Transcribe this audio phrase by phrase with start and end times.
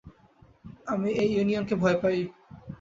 [0.87, 2.17] আমি এই ইউনিয়ন কে ভয় পাই।